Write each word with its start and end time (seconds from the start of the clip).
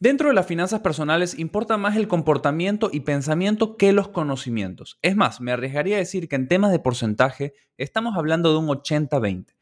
Dentro 0.00 0.28
de 0.28 0.34
las 0.34 0.46
finanzas 0.46 0.78
personales 0.78 1.36
importa 1.40 1.76
más 1.76 1.96
el 1.96 2.06
comportamiento 2.06 2.88
y 2.92 3.00
pensamiento 3.00 3.76
que 3.76 3.92
los 3.92 4.06
conocimientos. 4.06 4.96
Es 5.02 5.16
más, 5.16 5.40
me 5.40 5.50
arriesgaría 5.50 5.96
a 5.96 5.98
decir 5.98 6.28
que 6.28 6.36
en 6.36 6.46
temas 6.46 6.70
de 6.70 6.78
porcentaje 6.78 7.54
estamos 7.76 8.16
hablando 8.16 8.52
de 8.52 8.58
un 8.58 8.68
80-20. 8.68 9.56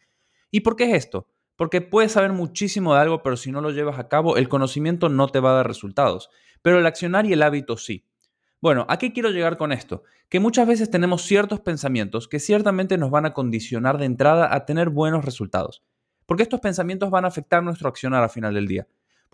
¿Y 0.50 0.60
por 0.60 0.76
qué 0.76 0.90
es 0.90 0.94
esto? 0.94 1.26
Porque 1.56 1.80
puedes 1.80 2.12
saber 2.12 2.34
muchísimo 2.34 2.92
de 2.92 3.00
algo, 3.00 3.22
pero 3.22 3.38
si 3.38 3.50
no 3.50 3.62
lo 3.62 3.70
llevas 3.70 3.98
a 3.98 4.08
cabo, 4.08 4.36
el 4.36 4.50
conocimiento 4.50 5.08
no 5.08 5.28
te 5.28 5.40
va 5.40 5.52
a 5.52 5.56
dar 5.56 5.66
resultados. 5.66 6.28
Pero 6.60 6.78
el 6.78 6.86
accionar 6.86 7.24
y 7.24 7.32
el 7.32 7.42
hábito 7.42 7.78
sí. 7.78 8.04
Bueno, 8.60 8.84
¿a 8.90 8.98
qué 8.98 9.14
quiero 9.14 9.30
llegar 9.30 9.56
con 9.56 9.72
esto? 9.72 10.02
Que 10.28 10.38
muchas 10.38 10.68
veces 10.68 10.90
tenemos 10.90 11.22
ciertos 11.22 11.60
pensamientos 11.60 12.28
que 12.28 12.40
ciertamente 12.40 12.98
nos 12.98 13.10
van 13.10 13.24
a 13.24 13.32
condicionar 13.32 13.96
de 13.96 14.04
entrada 14.04 14.54
a 14.54 14.66
tener 14.66 14.90
buenos 14.90 15.24
resultados. 15.24 15.82
Porque 16.26 16.42
estos 16.42 16.60
pensamientos 16.60 17.08
van 17.08 17.24
a 17.24 17.28
afectar 17.28 17.62
nuestro 17.62 17.88
accionar 17.88 18.22
a 18.22 18.28
final 18.28 18.52
del 18.52 18.66
día. 18.66 18.86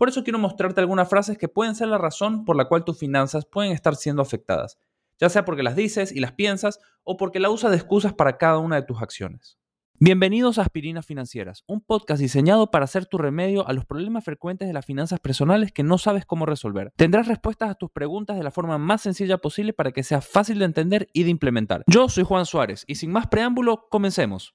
Por 0.03 0.09
eso 0.09 0.25
quiero 0.25 0.37
mostrarte 0.37 0.81
algunas 0.81 1.07
frases 1.07 1.37
que 1.37 1.47
pueden 1.47 1.75
ser 1.75 1.87
la 1.87 1.97
razón 1.97 2.43
por 2.43 2.57
la 2.57 2.65
cual 2.65 2.83
tus 2.83 2.99
finanzas 2.99 3.45
pueden 3.45 3.71
estar 3.71 3.95
siendo 3.95 4.21
afectadas, 4.21 4.77
ya 5.17 5.29
sea 5.29 5.45
porque 5.45 5.63
las 5.63 5.77
dices 5.77 6.11
y 6.11 6.19
las 6.19 6.33
piensas 6.33 6.81
o 7.05 7.15
porque 7.15 7.39
la 7.39 7.49
usas 7.49 7.71
de 7.71 7.77
excusas 7.77 8.11
para 8.11 8.37
cada 8.37 8.57
una 8.57 8.75
de 8.75 8.81
tus 8.81 9.01
acciones. 9.01 9.57
Bienvenidos 9.99 10.57
a 10.57 10.63
Aspirinas 10.63 11.05
Financieras, 11.05 11.63
un 11.67 11.79
podcast 11.79 12.19
diseñado 12.19 12.69
para 12.69 12.85
ser 12.87 13.05
tu 13.05 13.17
remedio 13.17 13.65
a 13.65 13.71
los 13.71 13.85
problemas 13.85 14.25
frecuentes 14.25 14.67
de 14.67 14.73
las 14.73 14.85
finanzas 14.85 15.21
personales 15.21 15.71
que 15.71 15.83
no 15.83 15.97
sabes 15.97 16.25
cómo 16.25 16.45
resolver. 16.45 16.91
Tendrás 16.97 17.29
respuestas 17.29 17.69
a 17.69 17.75
tus 17.75 17.89
preguntas 17.89 18.35
de 18.35 18.43
la 18.43 18.51
forma 18.51 18.77
más 18.77 18.99
sencilla 18.99 19.37
posible 19.37 19.71
para 19.71 19.93
que 19.93 20.03
sea 20.03 20.19
fácil 20.19 20.59
de 20.59 20.65
entender 20.65 21.07
y 21.13 21.23
de 21.23 21.29
implementar. 21.29 21.85
Yo 21.87 22.09
soy 22.09 22.25
Juan 22.25 22.45
Suárez 22.45 22.83
y 22.87 22.95
sin 22.95 23.09
más 23.09 23.27
preámbulo, 23.27 23.87
comencemos. 23.89 24.53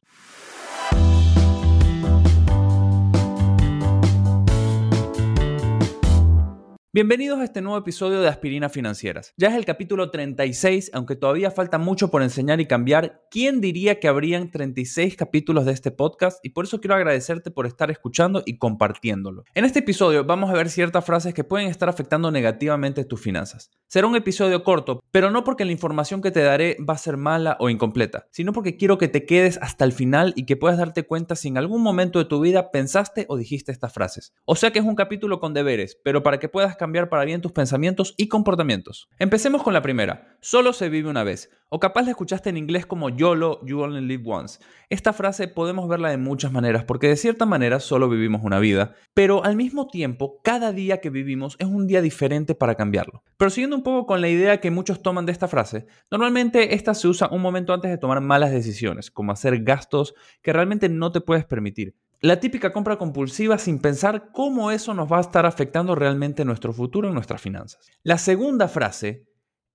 Bienvenidos 6.90 7.38
a 7.38 7.44
este 7.44 7.60
nuevo 7.60 7.76
episodio 7.76 8.22
de 8.22 8.28
Aspirina 8.28 8.70
Financieras. 8.70 9.34
Ya 9.36 9.48
es 9.48 9.54
el 9.56 9.66
capítulo 9.66 10.10
36, 10.10 10.90
aunque 10.94 11.16
todavía 11.16 11.50
falta 11.50 11.76
mucho 11.76 12.10
por 12.10 12.22
enseñar 12.22 12.62
y 12.62 12.66
cambiar. 12.66 13.26
¿Quién 13.30 13.60
diría 13.60 14.00
que 14.00 14.08
habrían 14.08 14.50
36 14.50 15.14
capítulos 15.14 15.66
de 15.66 15.72
este 15.72 15.90
podcast? 15.90 16.42
Y 16.42 16.48
por 16.48 16.64
eso 16.64 16.80
quiero 16.80 16.94
agradecerte 16.94 17.50
por 17.50 17.66
estar 17.66 17.90
escuchando 17.90 18.42
y 18.46 18.56
compartiéndolo. 18.56 19.44
En 19.54 19.66
este 19.66 19.80
episodio 19.80 20.24
vamos 20.24 20.48
a 20.48 20.54
ver 20.54 20.70
ciertas 20.70 21.04
frases 21.04 21.34
que 21.34 21.44
pueden 21.44 21.68
estar 21.68 21.90
afectando 21.90 22.30
negativamente 22.30 23.04
tus 23.04 23.20
finanzas. 23.20 23.70
Será 23.86 24.06
un 24.06 24.16
episodio 24.16 24.64
corto, 24.64 25.02
pero 25.10 25.30
no 25.30 25.44
porque 25.44 25.66
la 25.66 25.72
información 25.72 26.22
que 26.22 26.30
te 26.30 26.40
daré 26.40 26.78
va 26.88 26.94
a 26.94 26.98
ser 26.98 27.18
mala 27.18 27.58
o 27.60 27.68
incompleta, 27.68 28.28
sino 28.30 28.54
porque 28.54 28.78
quiero 28.78 28.96
que 28.96 29.08
te 29.08 29.26
quedes 29.26 29.58
hasta 29.60 29.84
el 29.84 29.92
final 29.92 30.32
y 30.36 30.46
que 30.46 30.56
puedas 30.56 30.78
darte 30.78 31.02
cuenta 31.02 31.36
si 31.36 31.48
en 31.48 31.58
algún 31.58 31.82
momento 31.82 32.18
de 32.18 32.24
tu 32.24 32.40
vida 32.40 32.70
pensaste 32.70 33.26
o 33.28 33.36
dijiste 33.36 33.72
estas 33.72 33.92
frases. 33.92 34.32
O 34.46 34.56
sea 34.56 34.70
que 34.70 34.78
es 34.78 34.86
un 34.86 34.94
capítulo 34.94 35.38
con 35.38 35.52
deberes, 35.52 36.00
pero 36.02 36.22
para 36.22 36.38
que 36.38 36.48
puedas 36.48 36.77
cambiar 36.78 37.10
para 37.10 37.26
bien 37.26 37.42
tus 37.42 37.52
pensamientos 37.52 38.14
y 38.16 38.28
comportamientos. 38.28 39.10
Empecemos 39.18 39.62
con 39.62 39.74
la 39.74 39.82
primera. 39.82 40.38
Solo 40.40 40.72
se 40.72 40.88
vive 40.88 41.10
una 41.10 41.24
vez. 41.24 41.50
O 41.68 41.78
capaz 41.80 42.02
la 42.04 42.10
escuchaste 42.12 42.48
en 42.48 42.56
inglés 42.56 42.86
como 42.86 43.10
YOLO, 43.10 43.60
You 43.66 43.80
Only 43.80 44.00
Live 44.00 44.24
Once. 44.24 44.58
Esta 44.88 45.12
frase 45.12 45.48
podemos 45.48 45.86
verla 45.86 46.08
de 46.08 46.16
muchas 46.16 46.50
maneras 46.50 46.84
porque 46.84 47.08
de 47.08 47.16
cierta 47.16 47.44
manera 47.44 47.78
solo 47.78 48.08
vivimos 48.08 48.40
una 48.42 48.58
vida, 48.58 48.94
pero 49.12 49.44
al 49.44 49.54
mismo 49.54 49.86
tiempo 49.86 50.40
cada 50.42 50.72
día 50.72 51.02
que 51.02 51.10
vivimos 51.10 51.56
es 51.58 51.66
un 51.66 51.86
día 51.86 52.00
diferente 52.00 52.54
para 52.54 52.74
cambiarlo. 52.74 53.22
Pero 53.36 53.50
siguiendo 53.50 53.76
un 53.76 53.82
poco 53.82 54.06
con 54.06 54.22
la 54.22 54.30
idea 54.30 54.60
que 54.60 54.70
muchos 54.70 55.02
toman 55.02 55.26
de 55.26 55.32
esta 55.32 55.46
frase, 55.46 55.86
normalmente 56.10 56.74
esta 56.74 56.94
se 56.94 57.06
usa 57.06 57.28
un 57.30 57.42
momento 57.42 57.74
antes 57.74 57.90
de 57.90 57.98
tomar 57.98 58.22
malas 58.22 58.50
decisiones, 58.50 59.10
como 59.10 59.32
hacer 59.32 59.62
gastos 59.62 60.14
que 60.40 60.54
realmente 60.54 60.88
no 60.88 61.12
te 61.12 61.20
puedes 61.20 61.44
permitir. 61.44 61.94
La 62.20 62.40
típica 62.40 62.72
compra 62.72 62.98
compulsiva 62.98 63.58
sin 63.58 63.78
pensar 63.78 64.32
cómo 64.32 64.72
eso 64.72 64.92
nos 64.92 65.10
va 65.10 65.18
a 65.18 65.20
estar 65.20 65.46
afectando 65.46 65.94
realmente 65.94 66.44
nuestro 66.44 66.72
futuro 66.72 67.08
y 67.08 67.12
nuestras 67.12 67.40
finanzas. 67.40 67.92
La 68.02 68.18
segunda 68.18 68.66
frase 68.66 69.28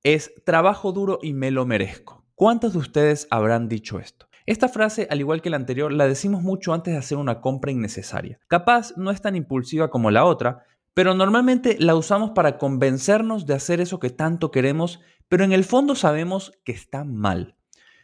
es 0.04 0.34
trabajo 0.44 0.92
duro 0.92 1.20
y 1.22 1.32
me 1.32 1.52
lo 1.52 1.66
merezco. 1.66 2.26
¿Cuántos 2.36 2.74
de 2.74 2.80
ustedes 2.80 3.28
habrán 3.32 3.70
dicho 3.70 3.98
esto? 3.98 4.28
Esta 4.46 4.68
frase, 4.68 5.08
al 5.10 5.22
igual 5.22 5.42
que 5.42 5.50
la 5.50 5.56
anterior, 5.56 5.94
la 5.94 6.06
decimos 6.06 6.44
mucho 6.44 6.74
antes 6.74 6.94
de 6.94 6.98
hacer 6.98 7.18
una 7.18 7.40
compra 7.40 7.72
innecesaria. 7.72 8.42
Capaz 8.50 8.92
no 8.98 9.10
es 9.10 9.22
tan 9.22 9.38
impulsiva 9.38 9.90
como 9.90 10.12
la 10.12 10.26
otra, 10.26 10.66
pero 10.94 11.14
normalmente 11.14 11.78
la 11.80 11.96
usamos 11.96 12.32
para 12.32 12.58
convencernos 12.58 13.46
de 13.46 13.54
hacer 13.54 13.80
eso 13.80 14.02
que 14.02 14.10
tanto 14.10 14.52
queremos, 14.52 15.00
pero 15.30 15.46
en 15.46 15.54
el 15.54 15.64
fondo 15.64 15.96
sabemos 15.96 16.52
que 16.66 16.74
está 16.74 17.06
mal. 17.06 17.56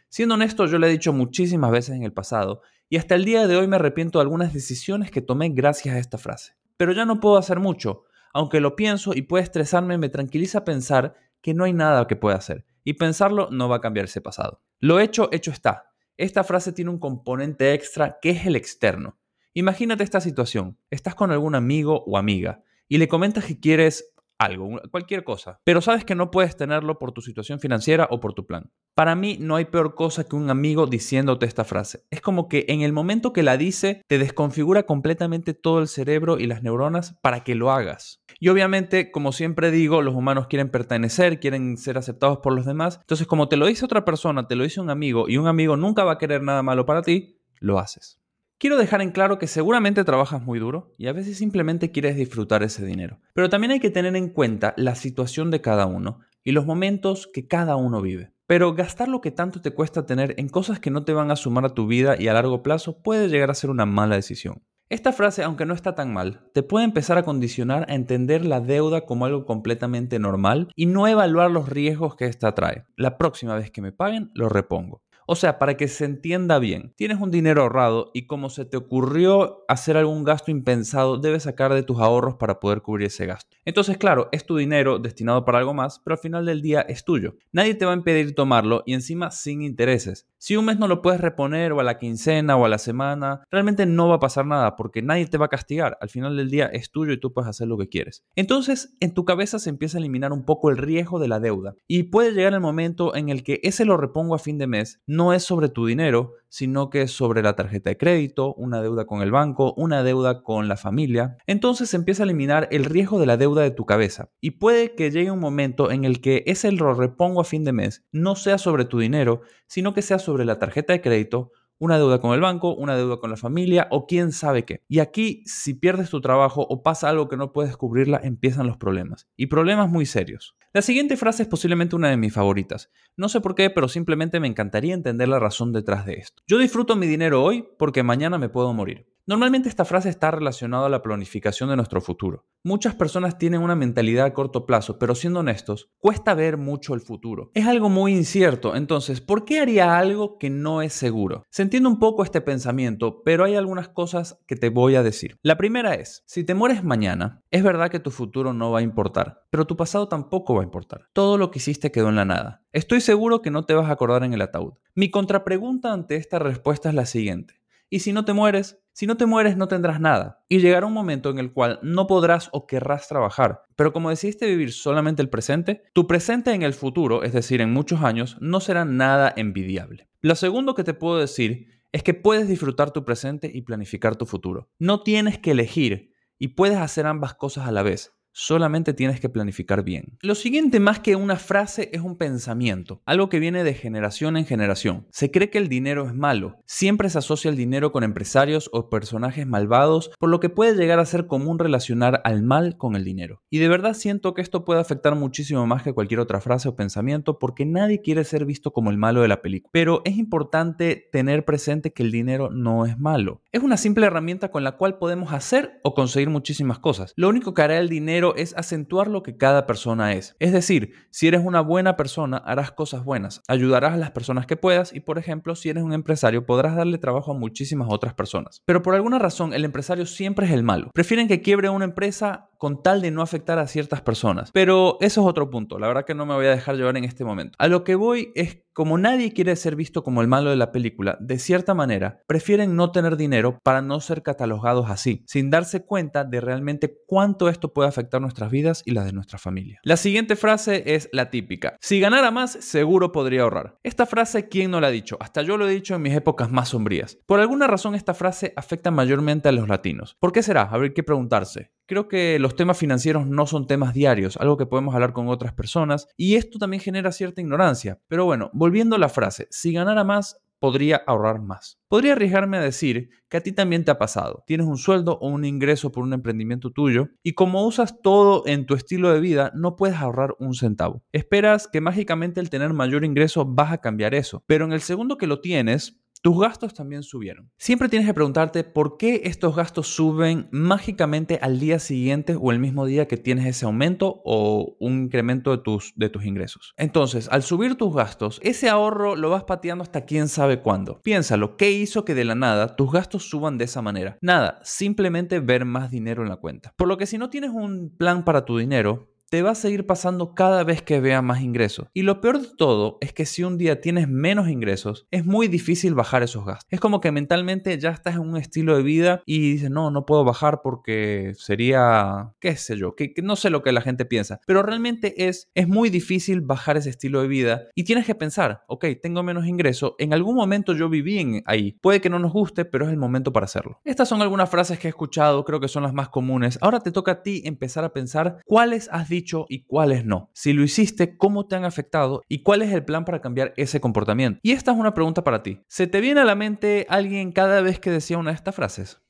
Siendo 0.08 0.36
honesto, 0.36 0.64
yo 0.64 0.78
le 0.78 0.86
he 0.86 0.90
dicho 0.90 1.12
muchísimas 1.12 1.70
veces 1.70 1.94
en 1.94 2.04
el 2.04 2.14
pasado, 2.14 2.62
y 2.92 2.96
hasta 2.96 3.14
el 3.14 3.24
día 3.24 3.46
de 3.46 3.56
hoy 3.56 3.68
me 3.68 3.76
arrepiento 3.76 4.18
de 4.18 4.24
algunas 4.24 4.52
decisiones 4.52 5.12
que 5.12 5.22
tomé 5.22 5.48
gracias 5.50 5.94
a 5.94 5.98
esta 5.98 6.18
frase. 6.18 6.56
Pero 6.76 6.92
ya 6.92 7.04
no 7.04 7.20
puedo 7.20 7.36
hacer 7.36 7.60
mucho. 7.60 8.02
Aunque 8.34 8.60
lo 8.60 8.74
pienso 8.74 9.12
y 9.14 9.22
puede 9.22 9.44
estresarme, 9.44 9.96
me 9.96 10.08
tranquiliza 10.08 10.64
pensar 10.64 11.14
que 11.40 11.54
no 11.54 11.62
hay 11.62 11.72
nada 11.72 12.08
que 12.08 12.16
pueda 12.16 12.36
hacer. 12.36 12.66
Y 12.82 12.94
pensarlo 12.94 13.48
no 13.52 13.68
va 13.68 13.76
a 13.76 13.80
cambiar 13.80 14.06
ese 14.06 14.20
pasado. 14.20 14.60
Lo 14.80 14.98
hecho, 14.98 15.28
hecho 15.30 15.52
está. 15.52 15.92
Esta 16.16 16.42
frase 16.42 16.72
tiene 16.72 16.90
un 16.90 16.98
componente 16.98 17.74
extra 17.74 18.18
que 18.20 18.30
es 18.30 18.44
el 18.44 18.56
externo. 18.56 19.20
Imagínate 19.54 20.02
esta 20.02 20.20
situación. 20.20 20.76
Estás 20.90 21.14
con 21.14 21.30
algún 21.30 21.54
amigo 21.54 22.02
o 22.08 22.18
amiga 22.18 22.64
y 22.88 22.98
le 22.98 23.06
comentas 23.06 23.44
que 23.44 23.60
quieres 23.60 24.12
algo, 24.40 24.80
cualquier 24.90 25.22
cosa, 25.22 25.60
pero 25.64 25.82
sabes 25.82 26.04
que 26.04 26.14
no 26.14 26.30
puedes 26.30 26.56
tenerlo 26.56 26.98
por 26.98 27.12
tu 27.12 27.20
situación 27.20 27.60
financiera 27.60 28.08
o 28.10 28.20
por 28.20 28.32
tu 28.32 28.46
plan. 28.46 28.72
Para 28.94 29.14
mí 29.14 29.36
no 29.38 29.56
hay 29.56 29.66
peor 29.66 29.94
cosa 29.94 30.24
que 30.24 30.34
un 30.34 30.48
amigo 30.48 30.86
diciéndote 30.86 31.44
esta 31.44 31.64
frase. 31.64 32.04
Es 32.10 32.22
como 32.22 32.48
que 32.48 32.64
en 32.68 32.80
el 32.80 32.94
momento 32.94 33.34
que 33.34 33.42
la 33.42 33.58
dice 33.58 34.02
te 34.08 34.18
desconfigura 34.18 34.84
completamente 34.84 35.52
todo 35.52 35.80
el 35.80 35.88
cerebro 35.88 36.38
y 36.38 36.46
las 36.46 36.62
neuronas 36.62 37.18
para 37.20 37.44
que 37.44 37.54
lo 37.54 37.70
hagas. 37.70 38.22
Y 38.38 38.48
obviamente, 38.48 39.10
como 39.10 39.32
siempre 39.32 39.70
digo, 39.70 40.00
los 40.00 40.14
humanos 40.14 40.46
quieren 40.46 40.70
pertenecer, 40.70 41.38
quieren 41.38 41.76
ser 41.76 41.98
aceptados 41.98 42.38
por 42.38 42.54
los 42.54 42.64
demás. 42.64 42.98
Entonces, 43.02 43.26
como 43.26 43.48
te 43.48 43.58
lo 43.58 43.66
dice 43.66 43.84
otra 43.84 44.06
persona, 44.06 44.48
te 44.48 44.56
lo 44.56 44.64
dice 44.64 44.80
un 44.80 44.88
amigo 44.88 45.28
y 45.28 45.36
un 45.36 45.48
amigo 45.48 45.76
nunca 45.76 46.04
va 46.04 46.12
a 46.12 46.18
querer 46.18 46.42
nada 46.42 46.62
malo 46.62 46.86
para 46.86 47.02
ti, 47.02 47.36
lo 47.58 47.78
haces. 47.78 48.19
Quiero 48.60 48.76
dejar 48.76 49.00
en 49.00 49.10
claro 49.10 49.38
que 49.38 49.46
seguramente 49.46 50.04
trabajas 50.04 50.42
muy 50.42 50.58
duro 50.58 50.92
y 50.98 51.06
a 51.06 51.14
veces 51.14 51.38
simplemente 51.38 51.92
quieres 51.92 52.14
disfrutar 52.14 52.62
ese 52.62 52.84
dinero. 52.84 53.18
Pero 53.32 53.48
también 53.48 53.70
hay 53.70 53.80
que 53.80 53.88
tener 53.88 54.14
en 54.16 54.28
cuenta 54.28 54.74
la 54.76 54.96
situación 54.96 55.50
de 55.50 55.62
cada 55.62 55.86
uno 55.86 56.20
y 56.44 56.52
los 56.52 56.66
momentos 56.66 57.26
que 57.32 57.48
cada 57.48 57.76
uno 57.76 58.02
vive. 58.02 58.34
Pero 58.46 58.74
gastar 58.74 59.08
lo 59.08 59.22
que 59.22 59.30
tanto 59.30 59.62
te 59.62 59.70
cuesta 59.70 60.04
tener 60.04 60.34
en 60.36 60.50
cosas 60.50 60.78
que 60.78 60.90
no 60.90 61.04
te 61.04 61.14
van 61.14 61.30
a 61.30 61.36
sumar 61.36 61.64
a 61.64 61.72
tu 61.72 61.86
vida 61.86 62.20
y 62.20 62.28
a 62.28 62.34
largo 62.34 62.62
plazo 62.62 63.00
puede 63.02 63.30
llegar 63.30 63.50
a 63.50 63.54
ser 63.54 63.70
una 63.70 63.86
mala 63.86 64.16
decisión. 64.16 64.62
Esta 64.90 65.12
frase, 65.12 65.42
aunque 65.42 65.64
no 65.64 65.72
está 65.72 65.94
tan 65.94 66.12
mal, 66.12 66.50
te 66.52 66.62
puede 66.62 66.84
empezar 66.84 67.16
a 67.16 67.22
condicionar 67.22 67.86
a 67.88 67.94
entender 67.94 68.44
la 68.44 68.60
deuda 68.60 69.06
como 69.06 69.24
algo 69.24 69.46
completamente 69.46 70.18
normal 70.18 70.68
y 70.76 70.84
no 70.84 71.08
evaluar 71.08 71.50
los 71.50 71.70
riesgos 71.70 72.14
que 72.14 72.26
esta 72.26 72.54
trae. 72.54 72.84
La 72.96 73.16
próxima 73.16 73.54
vez 73.54 73.70
que 73.70 73.80
me 73.80 73.92
paguen, 73.92 74.30
lo 74.34 74.50
repongo. 74.50 75.00
O 75.32 75.36
sea, 75.36 75.60
para 75.60 75.76
que 75.76 75.86
se 75.86 76.06
entienda 76.06 76.58
bien, 76.58 76.92
tienes 76.96 77.20
un 77.20 77.30
dinero 77.30 77.62
ahorrado 77.62 78.10
y 78.12 78.26
como 78.26 78.50
se 78.50 78.64
te 78.64 78.76
ocurrió 78.76 79.64
hacer 79.68 79.96
algún 79.96 80.24
gasto 80.24 80.50
impensado, 80.50 81.18
debes 81.18 81.44
sacar 81.44 81.72
de 81.72 81.84
tus 81.84 82.00
ahorros 82.00 82.34
para 82.34 82.58
poder 82.58 82.82
cubrir 82.82 83.06
ese 83.06 83.26
gasto. 83.26 83.56
Entonces, 83.70 83.98
claro, 83.98 84.28
es 84.32 84.44
tu 84.44 84.56
dinero 84.56 84.98
destinado 84.98 85.44
para 85.44 85.58
algo 85.58 85.74
más, 85.74 86.00
pero 86.00 86.14
al 86.14 86.20
final 86.20 86.44
del 86.44 86.60
día 86.60 86.80
es 86.80 87.04
tuyo. 87.04 87.36
Nadie 87.52 87.76
te 87.76 87.84
va 87.84 87.92
a 87.92 87.96
impedir 87.96 88.34
tomarlo 88.34 88.82
y 88.84 88.94
encima 88.94 89.30
sin 89.30 89.62
intereses. 89.62 90.26
Si 90.38 90.56
un 90.56 90.64
mes 90.64 90.80
no 90.80 90.88
lo 90.88 91.02
puedes 91.02 91.20
reponer 91.20 91.70
o 91.70 91.78
a 91.78 91.84
la 91.84 91.96
quincena 91.96 92.56
o 92.56 92.64
a 92.64 92.68
la 92.68 92.78
semana, 92.78 93.44
realmente 93.48 93.86
no 93.86 94.08
va 94.08 94.16
a 94.16 94.18
pasar 94.18 94.44
nada 94.44 94.74
porque 94.74 95.02
nadie 95.02 95.26
te 95.26 95.38
va 95.38 95.46
a 95.46 95.50
castigar. 95.50 95.96
Al 96.00 96.08
final 96.08 96.36
del 96.36 96.50
día 96.50 96.66
es 96.66 96.90
tuyo 96.90 97.12
y 97.12 97.20
tú 97.20 97.32
puedes 97.32 97.48
hacer 97.48 97.68
lo 97.68 97.78
que 97.78 97.88
quieres. 97.88 98.24
Entonces, 98.34 98.96
en 98.98 99.14
tu 99.14 99.24
cabeza 99.24 99.60
se 99.60 99.70
empieza 99.70 99.98
a 99.98 100.00
eliminar 100.00 100.32
un 100.32 100.44
poco 100.44 100.70
el 100.70 100.76
riesgo 100.76 101.20
de 101.20 101.28
la 101.28 101.38
deuda 101.38 101.76
y 101.86 102.02
puede 102.02 102.32
llegar 102.32 102.54
el 102.54 102.60
momento 102.60 103.14
en 103.14 103.28
el 103.28 103.44
que 103.44 103.60
ese 103.62 103.84
lo 103.84 103.98
repongo 103.98 104.34
a 104.34 104.40
fin 104.40 104.58
de 104.58 104.66
mes 104.66 105.00
no 105.06 105.32
es 105.32 105.44
sobre 105.44 105.68
tu 105.68 105.86
dinero, 105.86 106.32
sino 106.50 106.90
que 106.90 107.02
es 107.02 107.12
sobre 107.12 107.42
la 107.42 107.56
tarjeta 107.56 107.88
de 107.88 107.96
crédito, 107.96 108.52
una 108.54 108.82
deuda 108.82 109.06
con 109.06 109.22
el 109.22 109.30
banco, 109.30 109.72
una 109.78 110.02
deuda 110.02 110.42
con 110.42 110.68
la 110.68 110.76
familia. 110.76 111.38
Entonces 111.46 111.94
empieza 111.94 112.24
a 112.24 112.26
eliminar 112.26 112.68
el 112.70 112.84
riesgo 112.84 113.18
de 113.18 113.26
la 113.26 113.38
deuda 113.38 113.62
de 113.62 113.70
tu 113.70 113.86
cabeza 113.86 114.30
y 114.40 114.52
puede 114.52 114.94
que 114.94 115.10
llegue 115.10 115.30
un 115.30 115.40
momento 115.40 115.90
en 115.90 116.04
el 116.04 116.20
que 116.20 116.42
ese 116.46 116.72
lo 116.72 116.92
repongo 116.92 117.40
a 117.40 117.44
fin 117.44 117.64
de 117.64 117.72
mes 117.72 118.04
no 118.12 118.36
sea 118.36 118.58
sobre 118.58 118.84
tu 118.84 118.98
dinero, 118.98 119.40
sino 119.66 119.94
que 119.94 120.02
sea 120.02 120.18
sobre 120.18 120.44
la 120.44 120.58
tarjeta 120.58 120.92
de 120.92 121.00
crédito, 121.00 121.52
una 121.80 121.96
deuda 121.98 122.20
con 122.20 122.32
el 122.34 122.40
banco, 122.40 122.74
una 122.74 122.94
deuda 122.94 123.16
con 123.16 123.30
la 123.30 123.36
familia 123.36 123.88
o 123.90 124.06
quién 124.06 124.30
sabe 124.32 124.64
qué. 124.64 124.84
Y 124.86 125.00
aquí, 125.00 125.42
si 125.46 125.74
pierdes 125.74 126.10
tu 126.10 126.20
trabajo 126.20 126.66
o 126.68 126.82
pasa 126.82 127.08
algo 127.08 127.28
que 127.28 127.36
no 127.36 127.52
puedes 127.52 127.76
cubrirla, 127.76 128.20
empiezan 128.22 128.66
los 128.66 128.76
problemas. 128.76 129.26
Y 129.36 129.46
problemas 129.46 129.90
muy 129.90 130.06
serios. 130.06 130.54
La 130.72 130.82
siguiente 130.82 131.16
frase 131.16 131.42
es 131.42 131.48
posiblemente 131.48 131.96
una 131.96 132.10
de 132.10 132.16
mis 132.16 132.32
favoritas. 132.32 132.90
No 133.16 133.28
sé 133.28 133.40
por 133.40 133.54
qué, 133.54 133.70
pero 133.70 133.88
simplemente 133.88 134.38
me 134.38 134.46
encantaría 134.46 134.94
entender 134.94 135.28
la 135.28 135.40
razón 135.40 135.72
detrás 135.72 136.06
de 136.06 136.14
esto. 136.14 136.42
Yo 136.46 136.58
disfruto 136.58 136.94
mi 136.94 137.06
dinero 137.06 137.42
hoy 137.42 137.66
porque 137.78 138.02
mañana 138.02 138.38
me 138.38 138.50
puedo 138.50 138.72
morir. 138.72 139.09
Normalmente 139.26 139.68
esta 139.68 139.84
frase 139.84 140.08
está 140.08 140.30
relacionada 140.30 140.86
a 140.86 140.90
la 140.90 141.02
planificación 141.02 141.70
de 141.70 141.76
nuestro 141.76 142.00
futuro. 142.00 142.46
Muchas 142.62 142.94
personas 142.94 143.38
tienen 143.38 143.62
una 143.62 143.74
mentalidad 143.74 144.26
a 144.26 144.34
corto 144.34 144.66
plazo, 144.66 144.98
pero 144.98 145.14
siendo 145.14 145.40
honestos, 145.40 145.90
cuesta 145.98 146.34
ver 146.34 146.56
mucho 146.56 146.94
el 146.94 147.00
futuro. 147.00 147.50
Es 147.54 147.66
algo 147.66 147.88
muy 147.88 148.12
incierto, 148.12 148.76
entonces, 148.76 149.20
¿por 149.20 149.44
qué 149.44 149.60
haría 149.60 149.96
algo 149.98 150.36
que 150.36 150.50
no 150.50 150.82
es 150.82 150.92
seguro? 150.92 151.44
Se 151.50 151.62
entiende 151.62 151.88
un 151.88 151.98
poco 151.98 152.22
este 152.22 152.40
pensamiento, 152.40 153.22
pero 153.24 153.44
hay 153.44 153.54
algunas 153.54 153.88
cosas 153.88 154.38
que 154.46 154.56
te 154.56 154.68
voy 154.68 154.96
a 154.96 155.02
decir. 155.02 155.38
La 155.42 155.56
primera 155.56 155.94
es, 155.94 156.22
si 156.26 156.44
te 156.44 156.54
mueres 156.54 156.84
mañana, 156.84 157.42
es 157.50 157.62
verdad 157.62 157.90
que 157.90 158.00
tu 158.00 158.10
futuro 158.10 158.52
no 158.52 158.70
va 158.70 158.80
a 158.80 158.82
importar, 158.82 159.44
pero 159.50 159.66
tu 159.66 159.76
pasado 159.76 160.08
tampoco 160.08 160.54
va 160.54 160.60
a 160.60 160.64
importar. 160.64 161.08
Todo 161.12 161.38
lo 161.38 161.50
que 161.50 161.58
hiciste 161.60 161.90
quedó 161.90 162.08
en 162.10 162.16
la 162.16 162.24
nada. 162.24 162.64
Estoy 162.72 163.00
seguro 163.00 163.42
que 163.42 163.50
no 163.50 163.64
te 163.64 163.74
vas 163.74 163.88
a 163.88 163.92
acordar 163.92 164.22
en 164.22 164.34
el 164.34 164.42
ataúd. 164.42 164.74
Mi 164.94 165.10
contrapregunta 165.10 165.92
ante 165.92 166.16
esta 166.16 166.38
respuesta 166.38 166.88
es 166.88 166.94
la 166.94 167.06
siguiente. 167.06 167.59
¿Y 167.92 167.98
si 168.00 168.12
no 168.12 168.24
te 168.24 168.32
mueres? 168.32 168.78
Si 168.92 169.06
no 169.06 169.16
te 169.16 169.26
mueres 169.26 169.56
no 169.56 169.66
tendrás 169.66 170.00
nada. 170.00 170.44
Y 170.48 170.60
llegará 170.60 170.86
un 170.86 170.92
momento 170.92 171.28
en 171.30 171.40
el 171.40 171.52
cual 171.52 171.80
no 171.82 172.06
podrás 172.06 172.48
o 172.52 172.66
querrás 172.68 173.08
trabajar. 173.08 173.62
Pero 173.74 173.92
como 173.92 174.10
decidiste 174.10 174.46
vivir 174.46 174.72
solamente 174.72 175.22
el 175.22 175.28
presente, 175.28 175.82
tu 175.92 176.06
presente 176.06 176.52
en 176.52 176.62
el 176.62 176.72
futuro, 176.72 177.24
es 177.24 177.32
decir, 177.32 177.60
en 177.60 177.72
muchos 177.72 178.02
años, 178.02 178.36
no 178.40 178.60
será 178.60 178.84
nada 178.84 179.34
envidiable. 179.36 180.08
Lo 180.20 180.36
segundo 180.36 180.76
que 180.76 180.84
te 180.84 180.94
puedo 180.94 181.18
decir 181.18 181.66
es 181.90 182.04
que 182.04 182.14
puedes 182.14 182.46
disfrutar 182.46 182.92
tu 182.92 183.04
presente 183.04 183.50
y 183.52 183.62
planificar 183.62 184.14
tu 184.14 184.24
futuro. 184.24 184.70
No 184.78 185.02
tienes 185.02 185.38
que 185.38 185.50
elegir 185.50 186.14
y 186.38 186.48
puedes 186.48 186.78
hacer 186.78 187.06
ambas 187.06 187.34
cosas 187.34 187.66
a 187.66 187.72
la 187.72 187.82
vez. 187.82 188.19
Solamente 188.32 188.94
tienes 188.94 189.20
que 189.20 189.28
planificar 189.28 189.82
bien. 189.82 190.16
Lo 190.22 190.34
siguiente 190.34 190.78
más 190.78 191.00
que 191.00 191.16
una 191.16 191.36
frase 191.36 191.90
es 191.92 192.00
un 192.00 192.16
pensamiento, 192.16 193.02
algo 193.04 193.28
que 193.28 193.40
viene 193.40 193.64
de 193.64 193.74
generación 193.74 194.36
en 194.36 194.46
generación. 194.46 195.06
Se 195.10 195.30
cree 195.30 195.50
que 195.50 195.58
el 195.58 195.68
dinero 195.68 196.06
es 196.06 196.14
malo. 196.14 196.58
Siempre 196.64 197.10
se 197.10 197.18
asocia 197.18 197.50
el 197.50 197.56
dinero 197.56 197.90
con 197.90 198.04
empresarios 198.04 198.70
o 198.72 198.88
personajes 198.88 199.46
malvados, 199.46 200.10
por 200.18 200.30
lo 200.30 200.38
que 200.38 200.48
puede 200.48 200.76
llegar 200.76 201.00
a 201.00 201.06
ser 201.06 201.26
común 201.26 201.58
relacionar 201.58 202.20
al 202.24 202.42
mal 202.42 202.76
con 202.76 202.94
el 202.94 203.04
dinero. 203.04 203.42
Y 203.50 203.58
de 203.58 203.68
verdad 203.68 203.94
siento 203.94 204.32
que 204.32 204.42
esto 204.42 204.64
puede 204.64 204.80
afectar 204.80 205.16
muchísimo 205.16 205.66
más 205.66 205.82
que 205.82 205.92
cualquier 205.92 206.20
otra 206.20 206.40
frase 206.40 206.68
o 206.68 206.76
pensamiento 206.76 207.38
porque 207.38 207.66
nadie 207.66 208.00
quiere 208.00 208.24
ser 208.24 208.44
visto 208.44 208.72
como 208.72 208.90
el 208.90 208.98
malo 208.98 209.22
de 209.22 209.28
la 209.28 209.42
película. 209.42 209.70
Pero 209.72 210.02
es 210.04 210.16
importante 210.16 211.08
tener 211.10 211.44
presente 211.44 211.92
que 211.92 212.02
el 212.02 212.12
dinero 212.12 212.50
no 212.50 212.86
es 212.86 212.98
malo. 212.98 213.42
Es 213.50 213.62
una 213.62 213.76
simple 213.76 214.06
herramienta 214.06 214.50
con 214.50 214.62
la 214.62 214.76
cual 214.76 214.98
podemos 214.98 215.32
hacer 215.32 215.80
o 215.82 215.94
conseguir 215.94 216.30
muchísimas 216.30 216.78
cosas. 216.78 217.12
Lo 217.16 217.28
único 217.28 217.54
que 217.54 217.62
hará 217.62 217.78
el 217.78 217.88
dinero 217.88 218.19
es 218.36 218.56
acentuar 218.56 219.08
lo 219.08 219.22
que 219.22 219.36
cada 219.36 219.66
persona 219.66 220.12
es. 220.12 220.36
Es 220.38 220.52
decir, 220.52 220.92
si 221.10 221.28
eres 221.28 221.42
una 221.44 221.60
buena 221.60 221.96
persona, 221.96 222.36
harás 222.38 222.70
cosas 222.72 223.04
buenas, 223.04 223.42
ayudarás 223.48 223.94
a 223.94 223.96
las 223.96 224.10
personas 224.10 224.46
que 224.46 224.56
puedas 224.56 224.94
y, 224.94 225.00
por 225.00 225.18
ejemplo, 225.18 225.56
si 225.56 225.70
eres 225.70 225.82
un 225.82 225.92
empresario, 225.92 226.46
podrás 226.46 226.76
darle 226.76 226.98
trabajo 226.98 227.32
a 227.32 227.38
muchísimas 227.38 227.88
otras 227.90 228.14
personas. 228.14 228.62
Pero 228.66 228.82
por 228.82 228.94
alguna 228.94 229.18
razón, 229.18 229.54
el 229.54 229.64
empresario 229.64 230.06
siempre 230.06 230.46
es 230.46 230.52
el 230.52 230.62
malo. 230.62 230.90
Prefieren 230.94 231.28
que 231.28 231.40
quiebre 231.40 231.68
una 231.68 231.84
empresa 231.84 232.50
con 232.60 232.82
tal 232.82 233.00
de 233.00 233.10
no 233.10 233.22
afectar 233.22 233.58
a 233.58 233.66
ciertas 233.66 234.02
personas. 234.02 234.50
Pero 234.52 234.98
eso 235.00 235.22
es 235.22 235.26
otro 235.26 235.48
punto, 235.48 235.78
la 235.78 235.88
verdad 235.88 236.04
que 236.04 236.14
no 236.14 236.26
me 236.26 236.34
voy 236.34 236.44
a 236.44 236.50
dejar 236.50 236.76
llevar 236.76 236.96
en 236.98 237.04
este 237.04 237.24
momento. 237.24 237.56
A 237.58 237.68
lo 237.68 237.84
que 237.84 237.94
voy 237.94 238.32
es 238.34 238.58
como 238.74 238.98
nadie 238.98 239.32
quiere 239.32 239.56
ser 239.56 239.76
visto 239.76 240.02
como 240.02 240.22
el 240.22 240.28
malo 240.28 240.50
de 240.50 240.56
la 240.56 240.72
película, 240.72 241.18
de 241.20 241.38
cierta 241.38 241.74
manera, 241.74 242.22
prefieren 242.26 242.76
no 242.76 242.92
tener 242.92 243.16
dinero 243.16 243.58
para 243.62 243.82
no 243.82 244.00
ser 244.00 244.22
catalogados 244.22 244.88
así, 244.90 245.24
sin 245.26 245.50
darse 245.50 245.84
cuenta 245.84 246.24
de 246.24 246.40
realmente 246.40 246.98
cuánto 247.06 247.48
esto 247.48 247.72
puede 247.72 247.88
afectar 247.88 248.09
nuestras 248.18 248.50
vidas 248.50 248.82
y 248.84 248.92
las 248.92 249.04
de 249.04 249.12
nuestra 249.12 249.38
familia. 249.38 249.78
La 249.84 249.96
siguiente 249.96 250.34
frase 250.34 250.82
es 250.86 251.08
la 251.12 251.30
típica. 251.30 251.76
Si 251.80 252.00
ganara 252.00 252.30
más, 252.30 252.52
seguro 252.52 253.12
podría 253.12 253.42
ahorrar. 253.42 253.76
Esta 253.84 254.06
frase, 254.06 254.48
¿quién 254.48 254.70
no 254.70 254.80
la 254.80 254.88
ha 254.88 254.90
dicho? 254.90 255.16
Hasta 255.20 255.42
yo 255.42 255.56
lo 255.56 255.68
he 255.68 255.72
dicho 255.72 255.94
en 255.94 256.02
mis 256.02 256.14
épocas 256.14 256.50
más 256.50 256.70
sombrías. 256.70 257.18
Por 257.26 257.40
alguna 257.40 257.66
razón 257.66 257.94
esta 257.94 258.14
frase 258.14 258.52
afecta 258.56 258.90
mayormente 258.90 259.48
a 259.48 259.52
los 259.52 259.68
latinos. 259.68 260.16
¿Por 260.18 260.32
qué 260.32 260.42
será? 260.42 260.62
Habrá 260.62 260.92
que 260.92 261.02
preguntarse. 261.02 261.70
Creo 261.86 262.08
que 262.08 262.38
los 262.38 262.54
temas 262.54 262.78
financieros 262.78 263.26
no 263.26 263.46
son 263.46 263.66
temas 263.66 263.94
diarios, 263.94 264.36
algo 264.36 264.56
que 264.56 264.66
podemos 264.66 264.94
hablar 264.94 265.12
con 265.12 265.28
otras 265.28 265.52
personas, 265.52 266.06
y 266.16 266.36
esto 266.36 266.58
también 266.58 266.80
genera 266.80 267.10
cierta 267.10 267.40
ignorancia. 267.40 267.98
Pero 268.06 268.24
bueno, 268.24 268.48
volviendo 268.52 268.94
a 268.94 268.98
la 269.00 269.08
frase, 269.08 269.48
si 269.50 269.72
ganara 269.72 270.04
más, 270.04 270.40
podría 270.60 271.02
ahorrar 271.06 271.40
más. 271.40 271.80
Podría 271.88 272.12
arriesgarme 272.12 272.58
a 272.58 272.62
decir 272.62 273.10
que 273.28 273.38
a 273.38 273.40
ti 273.40 273.50
también 273.50 273.84
te 273.84 273.90
ha 273.90 273.98
pasado. 273.98 274.44
Tienes 274.46 274.66
un 274.66 274.76
sueldo 274.76 275.18
o 275.20 275.28
un 275.28 275.44
ingreso 275.44 275.90
por 275.90 276.04
un 276.04 276.12
emprendimiento 276.12 276.70
tuyo 276.70 277.08
y 277.22 277.32
como 277.32 277.66
usas 277.66 278.00
todo 278.02 278.44
en 278.46 278.66
tu 278.66 278.74
estilo 278.74 279.12
de 279.12 279.20
vida, 279.20 279.50
no 279.54 279.74
puedes 279.74 279.96
ahorrar 279.96 280.36
un 280.38 280.54
centavo. 280.54 281.02
Esperas 281.12 281.66
que 281.66 281.80
mágicamente 281.80 282.40
el 282.40 282.50
tener 282.50 282.72
mayor 282.72 283.04
ingreso 283.04 283.44
vas 283.44 283.72
a 283.72 283.80
cambiar 283.80 284.14
eso, 284.14 284.44
pero 284.46 284.64
en 284.64 284.72
el 284.72 284.82
segundo 284.82 285.16
que 285.16 285.26
lo 285.26 285.40
tienes, 285.40 286.00
tus 286.22 286.38
gastos 286.38 286.74
también 286.74 287.02
subieron. 287.02 287.50
Siempre 287.56 287.88
tienes 287.88 288.06
que 288.06 288.14
preguntarte 288.14 288.64
por 288.64 288.96
qué 288.96 289.22
estos 289.24 289.56
gastos 289.56 289.88
suben 289.88 290.48
mágicamente 290.50 291.38
al 291.40 291.58
día 291.58 291.78
siguiente 291.78 292.36
o 292.38 292.50
el 292.52 292.58
mismo 292.58 292.84
día 292.86 293.08
que 293.08 293.16
tienes 293.16 293.46
ese 293.46 293.64
aumento 293.64 294.20
o 294.24 294.76
un 294.80 295.04
incremento 295.04 295.50
de 295.50 295.62
tus, 295.62 295.92
de 295.96 296.10
tus 296.10 296.24
ingresos. 296.24 296.74
Entonces, 296.76 297.28
al 297.30 297.42
subir 297.42 297.76
tus 297.76 297.94
gastos, 297.94 298.40
ese 298.42 298.68
ahorro 298.68 299.16
lo 299.16 299.30
vas 299.30 299.44
pateando 299.44 299.82
hasta 299.82 300.04
quién 300.04 300.28
sabe 300.28 300.60
cuándo. 300.60 301.00
Piénsalo, 301.02 301.56
¿qué 301.56 301.70
hizo 301.70 302.04
que 302.04 302.14
de 302.14 302.24
la 302.24 302.34
nada 302.34 302.76
tus 302.76 302.92
gastos 302.92 303.28
suban 303.28 303.58
de 303.58 303.64
esa 303.64 303.82
manera? 303.82 304.18
Nada, 304.20 304.60
simplemente 304.62 305.40
ver 305.40 305.64
más 305.64 305.90
dinero 305.90 306.22
en 306.22 306.28
la 306.28 306.36
cuenta. 306.36 306.72
Por 306.76 306.88
lo 306.88 306.98
que 306.98 307.06
si 307.06 307.18
no 307.18 307.30
tienes 307.30 307.50
un 307.50 307.94
plan 307.96 308.24
para 308.24 308.44
tu 308.44 308.58
dinero, 308.58 309.10
te 309.30 309.42
va 309.42 309.52
a 309.52 309.54
seguir 309.54 309.86
pasando 309.86 310.34
cada 310.34 310.64
vez 310.64 310.82
que 310.82 311.00
veas 311.00 311.22
más 311.22 311.40
ingresos. 311.40 311.86
Y 311.94 312.02
lo 312.02 312.20
peor 312.20 312.40
de 312.40 312.48
todo 312.56 312.98
es 313.00 313.12
que 313.12 313.26
si 313.26 313.44
un 313.44 313.58
día 313.58 313.80
tienes 313.80 314.08
menos 314.08 314.48
ingresos, 314.48 315.06
es 315.12 315.24
muy 315.24 315.46
difícil 315.46 315.94
bajar 315.94 316.24
esos 316.24 316.44
gastos. 316.44 316.66
Es 316.68 316.80
como 316.80 317.00
que 317.00 317.12
mentalmente 317.12 317.78
ya 317.78 317.90
estás 317.90 318.16
en 318.16 318.22
un 318.22 318.36
estilo 318.36 318.76
de 318.76 318.82
vida 318.82 319.22
y 319.26 319.52
dices, 319.52 319.70
no, 319.70 319.92
no 319.92 320.04
puedo 320.04 320.24
bajar 320.24 320.62
porque 320.64 321.32
sería, 321.36 322.32
qué 322.40 322.56
sé 322.56 322.76
yo, 322.76 322.96
que, 322.96 323.14
no 323.22 323.36
sé 323.36 323.50
lo 323.50 323.62
que 323.62 323.70
la 323.70 323.82
gente 323.82 324.04
piensa. 324.04 324.40
Pero 324.46 324.64
realmente 324.64 325.28
es, 325.28 325.48
es 325.54 325.68
muy 325.68 325.90
difícil 325.90 326.40
bajar 326.40 326.76
ese 326.76 326.90
estilo 326.90 327.22
de 327.22 327.28
vida 327.28 327.62
y 327.76 327.84
tienes 327.84 328.06
que 328.06 328.16
pensar, 328.16 328.64
ok, 328.66 328.84
tengo 329.00 329.22
menos 329.22 329.46
ingreso, 329.46 329.94
en 330.00 330.12
algún 330.12 330.34
momento 330.34 330.72
yo 330.72 330.88
viví 330.88 331.18
en 331.18 331.42
ahí. 331.46 331.78
Puede 331.80 332.00
que 332.00 332.10
no 332.10 332.18
nos 332.18 332.32
guste, 332.32 332.64
pero 332.64 332.84
es 332.84 332.90
el 332.90 332.96
momento 332.96 333.32
para 333.32 333.44
hacerlo. 333.44 333.78
Estas 333.84 334.08
son 334.08 334.22
algunas 334.22 334.50
frases 334.50 334.80
que 334.80 334.88
he 334.88 334.90
escuchado, 334.90 335.44
creo 335.44 335.60
que 335.60 335.68
son 335.68 335.84
las 335.84 335.94
más 335.94 336.08
comunes. 336.08 336.58
Ahora 336.60 336.80
te 336.80 336.90
toca 336.90 337.12
a 337.12 337.22
ti 337.22 337.42
empezar 337.44 337.84
a 337.84 337.92
pensar 337.92 338.40
cuáles 338.44 338.88
has 338.90 339.08
dicho 339.08 339.19
y 339.48 339.64
cuáles 339.64 340.04
no. 340.04 340.30
Si 340.34 340.52
lo 340.52 340.62
hiciste, 340.62 341.16
cómo 341.16 341.46
te 341.46 341.56
han 341.56 341.64
afectado 341.64 342.22
y 342.28 342.42
cuál 342.42 342.62
es 342.62 342.72
el 342.72 342.84
plan 342.84 343.04
para 343.04 343.20
cambiar 343.20 343.54
ese 343.56 343.80
comportamiento. 343.80 344.40
Y 344.42 344.52
esta 344.52 344.72
es 344.72 344.78
una 344.78 344.94
pregunta 344.94 345.24
para 345.24 345.42
ti. 345.42 345.60
¿Se 345.68 345.86
te 345.86 346.00
viene 346.00 346.20
a 346.20 346.24
la 346.24 346.34
mente 346.34 346.86
alguien 346.88 347.32
cada 347.32 347.60
vez 347.60 347.80
que 347.80 347.90
decía 347.90 348.18
una 348.18 348.30
de 348.30 348.36
estas 348.36 348.54
frases? 348.54 349.02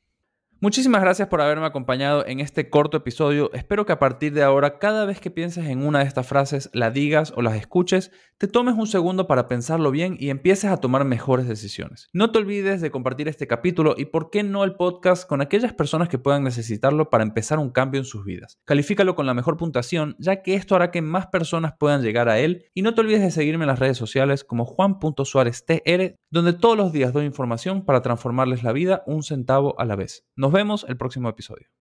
Muchísimas 0.63 1.01
gracias 1.01 1.29
por 1.29 1.41
haberme 1.41 1.65
acompañado 1.65 2.27
en 2.27 2.39
este 2.39 2.69
corto 2.69 2.99
episodio. 2.99 3.51
Espero 3.55 3.87
que 3.87 3.93
a 3.93 3.99
partir 3.99 4.35
de 4.35 4.43
ahora, 4.43 4.79
cada 4.79 5.07
vez 5.07 5.19
que 5.19 5.31
pienses 5.31 5.67
en 5.67 5.83
una 5.83 6.01
de 6.01 6.05
estas 6.05 6.27
frases, 6.27 6.69
la 6.75 6.91
digas 6.91 7.33
o 7.35 7.41
las 7.41 7.55
escuches, 7.55 8.13
te 8.37 8.47
tomes 8.47 8.75
un 8.75 8.87
segundo 8.87 9.27
para 9.27 9.49
pensarlo 9.49 9.91
bien 9.91 10.19
y 10.21 10.29
empieces 10.29 10.71
a 10.71 10.77
tomar 10.77 11.07
mejores 11.07 11.49
decisiones. 11.49 12.11
No 12.13 12.31
te 12.31 12.41
olvides 12.41 12.83
de 12.83 12.91
compartir 12.91 13.27
este 13.27 13.47
capítulo 13.47 13.95
y 13.97 14.05
por 14.05 14.29
qué 14.29 14.43
no 14.43 14.63
el 14.65 14.75
podcast 14.75 15.27
con 15.27 15.41
aquellas 15.41 15.73
personas 15.73 16.11
que 16.11 16.19
puedan 16.19 16.45
necesitarlo 16.45 17.09
para 17.09 17.25
empezar 17.25 17.59
un 17.59 17.71
cambio 17.71 18.03
en 18.03 18.05
sus 18.05 18.27
vidas. 18.27 18.59
Califícalo 18.67 19.15
con 19.15 19.25
la 19.25 19.33
mejor 19.33 19.57
puntuación, 19.57 20.15
ya 20.19 20.43
que 20.43 20.57
esto 20.57 20.77
hará 20.77 20.91
que 20.91 21.01
más 21.01 21.29
personas 21.29 21.73
puedan 21.79 22.03
llegar 22.03 22.29
a 22.29 22.39
él. 22.39 22.67
Y 22.75 22.83
no 22.83 22.95
te 22.95 23.01
olvides 23.01 23.23
de 23.23 23.31
seguirme 23.31 23.65
en 23.65 23.69
las 23.69 23.79
redes 23.79 23.97
sociales 23.97 24.45
como 24.45 24.67
juan.suáreztr, 24.67 26.17
donde 26.31 26.53
todos 26.53 26.77
los 26.77 26.93
días 26.93 27.15
doy 27.15 27.25
información 27.25 27.87
para 27.87 28.03
transformarles 28.03 28.63
la 28.63 28.73
vida 28.73 29.03
un 29.07 29.23
centavo 29.23 29.75
a 29.81 29.87
la 29.87 29.97
vez. 29.97 30.27
Nos 30.51 30.57
vemos 30.57 30.85
el 30.89 30.97
próximo 30.97 31.29
episodio. 31.29 31.71